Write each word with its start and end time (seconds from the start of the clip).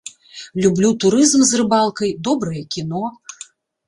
Люблю 0.63 0.89
турызм 1.03 1.43
з 1.49 1.59
рыбалкай, 1.61 2.13
добрае 2.29 2.63
кіно. 2.77 3.03